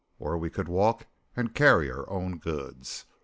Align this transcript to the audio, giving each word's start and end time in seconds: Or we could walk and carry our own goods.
Or 0.17 0.35
we 0.35 0.49
could 0.49 0.67
walk 0.67 1.05
and 1.35 1.53
carry 1.53 1.91
our 1.91 2.09
own 2.09 2.39
goods. 2.39 3.05